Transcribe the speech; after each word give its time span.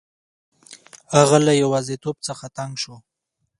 هغه 1.15 1.37
له 1.45 1.51
یوازیتوب 1.63 2.15
څخه 2.27 2.45
تنګ 2.57 2.73
شو. 2.83 2.95